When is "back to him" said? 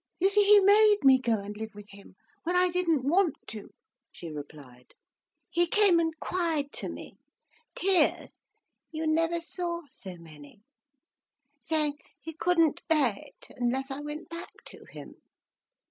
14.27-15.21